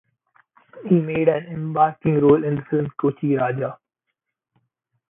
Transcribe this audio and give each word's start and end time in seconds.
He 0.89 0.95
made 0.95 1.27
an 1.29 1.45
embarking 1.45 2.21
role 2.21 2.43
in 2.43 2.55
the 2.55 2.63
film 2.71 2.85
as 2.85 2.91
Kochi 2.97 3.35
Raja. 3.35 3.77